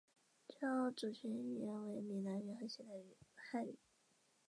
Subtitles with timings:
[0.47, 2.93] 主要族群语言为闽南语和现代
[3.35, 3.77] 汉语。